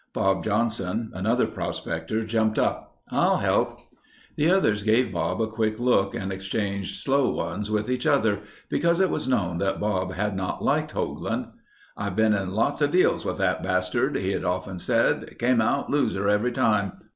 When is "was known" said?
9.11-9.59